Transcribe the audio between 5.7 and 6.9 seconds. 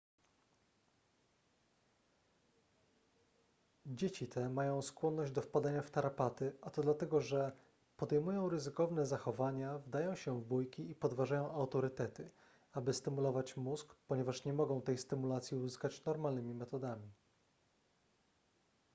w tarapaty a to